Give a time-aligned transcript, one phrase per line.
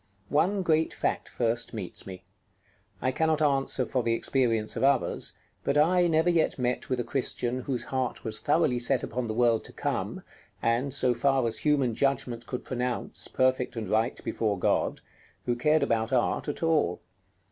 [0.29, 2.23] One great fact first meets me.
[3.03, 7.03] I cannot answer for the experience of others, but I never yet met with a
[7.03, 10.23] Christian whose heart was thoroughly set upon the world to come,
[10.59, 15.01] and, so far as human judgment could pronounce, perfect and right before God,
[15.45, 17.01] who cared about art at all.